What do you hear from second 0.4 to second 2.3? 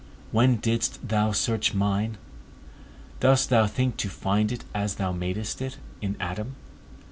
didst thou search mine?